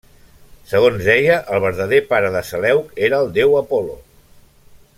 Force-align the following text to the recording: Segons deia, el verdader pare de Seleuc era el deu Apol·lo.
Segons 0.69 1.03
deia, 1.09 1.35
el 1.57 1.61
verdader 1.65 1.99
pare 2.13 2.31
de 2.37 2.41
Seleuc 2.47 2.89
era 3.09 3.21
el 3.27 3.31
deu 3.37 3.55
Apol·lo. 3.61 3.99